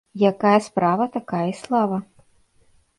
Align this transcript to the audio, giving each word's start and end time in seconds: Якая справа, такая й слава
Якая 0.29 0.53
справа, 0.67 1.05
такая 1.19 1.45
й 1.49 1.57
слава 1.63 2.03